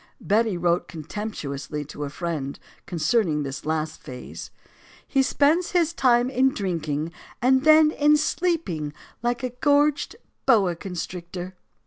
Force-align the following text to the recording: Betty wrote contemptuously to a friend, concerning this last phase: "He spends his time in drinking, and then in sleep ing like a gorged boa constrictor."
Betty 0.19 0.57
wrote 0.57 0.87
contemptuously 0.87 1.85
to 1.85 2.05
a 2.05 2.09
friend, 2.09 2.57
concerning 2.87 3.43
this 3.43 3.67
last 3.67 4.01
phase: 4.01 4.49
"He 5.07 5.21
spends 5.21 5.73
his 5.73 5.93
time 5.93 6.27
in 6.27 6.55
drinking, 6.55 7.11
and 7.39 7.63
then 7.65 7.91
in 7.91 8.17
sleep 8.17 8.67
ing 8.67 8.93
like 9.21 9.43
a 9.43 9.51
gorged 9.51 10.15
boa 10.47 10.75
constrictor." 10.75 11.55